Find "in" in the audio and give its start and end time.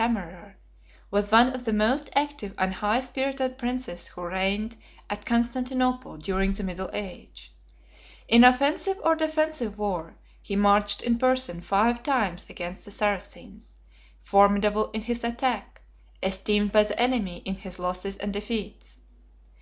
8.26-8.42, 11.02-11.18, 14.92-15.02, 17.44-17.56